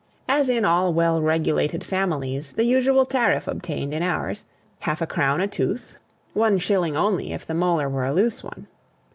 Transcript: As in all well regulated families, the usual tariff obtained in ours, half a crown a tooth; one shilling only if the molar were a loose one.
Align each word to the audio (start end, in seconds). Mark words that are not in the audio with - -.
As 0.27 0.49
in 0.49 0.65
all 0.65 0.91
well 0.95 1.21
regulated 1.21 1.83
families, 1.83 2.53
the 2.53 2.63
usual 2.63 3.05
tariff 3.05 3.47
obtained 3.47 3.93
in 3.93 4.01
ours, 4.01 4.45
half 4.79 4.99
a 4.99 5.05
crown 5.05 5.39
a 5.41 5.47
tooth; 5.47 5.99
one 6.33 6.57
shilling 6.57 6.97
only 6.97 7.33
if 7.33 7.45
the 7.45 7.53
molar 7.53 7.87
were 7.87 8.05
a 8.05 8.11
loose 8.11 8.43
one. 8.43 8.65